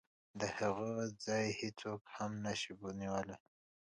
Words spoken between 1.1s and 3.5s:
ځای هېڅوک هم نشي نیولی.